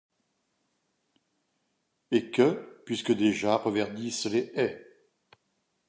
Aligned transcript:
Et 2.09 2.31
que, 2.31 2.81
puisque 2.87 3.11
déjà 3.11 3.55
reverdissent 3.57 4.25
les 4.25 4.51
haies 4.55 4.83